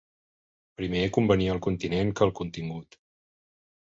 [0.79, 2.99] Primer convenia el continent que el contingut